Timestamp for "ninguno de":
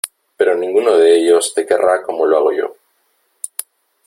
0.55-1.15